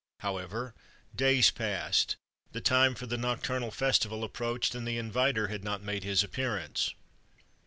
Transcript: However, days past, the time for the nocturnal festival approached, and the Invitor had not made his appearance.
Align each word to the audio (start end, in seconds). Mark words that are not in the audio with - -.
However, 0.21 0.73
days 1.15 1.51
past, 1.51 2.15
the 2.53 2.59
time 2.59 2.95
for 2.95 3.05
the 3.05 3.19
nocturnal 3.19 3.69
festival 3.69 4.23
approached, 4.23 4.73
and 4.73 4.87
the 4.87 4.97
Invitor 4.97 5.49
had 5.51 5.63
not 5.63 5.83
made 5.83 6.03
his 6.03 6.23
appearance. 6.23 6.95